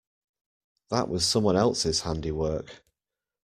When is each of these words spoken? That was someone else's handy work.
That 0.89 1.09
was 1.09 1.27
someone 1.27 1.55
else's 1.55 2.01
handy 2.01 2.31
work. 2.31 2.83